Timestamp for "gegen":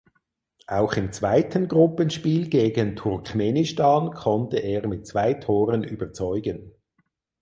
2.49-2.95